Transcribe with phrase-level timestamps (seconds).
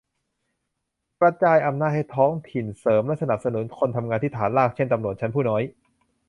[1.19, 5.63] -กระจายอำนาจให้ท้องถิ่น-เสริมและสนับสนุนคนทำงานที่ฐานราก เช่น ตำรวจชั้นผู้น้อย